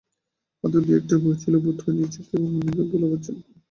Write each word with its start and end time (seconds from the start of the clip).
হাতে 0.63 0.77
দুই-একটা 0.83 1.15
বই 1.21 1.35
ছিল, 1.41 1.53
বোধ 1.63 1.77
হয় 1.83 1.95
নিজেকে 1.97 2.31
এবং 2.35 2.49
অন্যদেরকে 2.49 2.83
ভোলাবার 2.91 3.19
জন্যে। 3.25 3.43